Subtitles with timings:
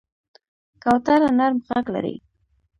[0.83, 2.15] کوتره نرم غږ لري.